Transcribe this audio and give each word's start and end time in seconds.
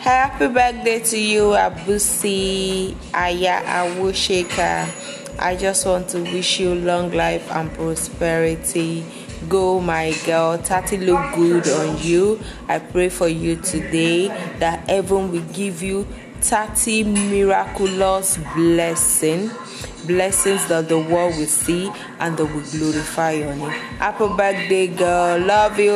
Happy 0.00 0.48
birthday 0.48 0.98
to 1.00 1.18
you, 1.20 1.42
Abusi 1.52 2.96
Aya 3.12 3.60
Awosheka. 3.60 4.88
I 5.38 5.56
just 5.56 5.84
want 5.84 6.08
to 6.08 6.22
wish 6.22 6.58
you 6.58 6.74
long 6.74 7.12
life 7.12 7.46
and 7.50 7.70
prosperity. 7.74 9.04
Go, 9.46 9.78
my 9.78 10.14
girl. 10.24 10.56
Tati 10.56 10.96
look 10.96 11.34
good 11.34 11.68
on 11.68 11.98
you. 12.00 12.40
I 12.66 12.78
pray 12.78 13.10
for 13.10 13.28
you 13.28 13.56
today 13.56 14.28
that 14.58 14.88
heaven 14.88 15.30
will 15.32 15.44
give 15.52 15.82
you 15.82 16.04
30 16.40 17.04
miraculous 17.04 18.38
blessing 18.54 19.50
blessings 20.06 20.66
that 20.68 20.88
the 20.88 20.98
world 20.98 21.36
will 21.36 21.46
see 21.46 21.90
and 22.20 22.36
that 22.38 22.46
will 22.46 22.64
glorify 22.72 23.34
on 23.44 23.58
name 23.58 23.70
happy 24.00 24.26
birthday 24.28 24.86
girl 24.86 25.38
love 25.38 25.78
you 25.78 25.92